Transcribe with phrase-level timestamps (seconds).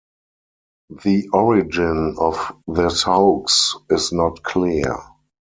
[1.03, 4.97] The origin of this hoax is not clear.